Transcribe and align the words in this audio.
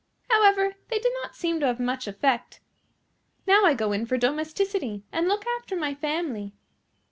However, 0.31 0.73
they 0.89 0.97
did 0.97 1.11
not 1.21 1.35
seem 1.35 1.59
to 1.59 1.67
have 1.67 1.79
much 1.79 2.07
effect. 2.07 2.59
Now 3.45 3.65
I 3.65 3.75
go 3.75 3.91
in 3.91 4.07
for 4.07 4.17
domesticity, 4.17 5.03
and 5.11 5.27
look 5.27 5.45
after 5.59 5.75
my 5.75 5.93
family." 5.93 6.55